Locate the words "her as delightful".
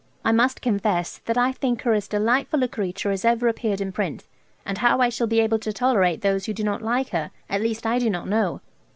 1.83-2.63